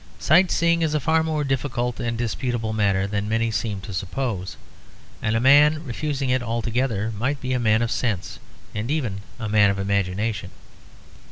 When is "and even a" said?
8.73-9.47